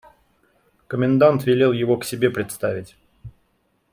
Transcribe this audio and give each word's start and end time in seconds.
Комендант 0.87 1.43
велел 1.45 1.71
его 1.73 1.95
к 1.95 2.05
себе 2.05 2.31
представить. 2.31 2.95